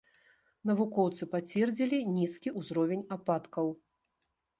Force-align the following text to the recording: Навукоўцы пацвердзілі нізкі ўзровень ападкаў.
Навукоўцы 0.69 1.27
пацвердзілі 1.33 1.99
нізкі 2.15 2.53
ўзровень 2.59 3.05
ападкаў. 3.17 3.67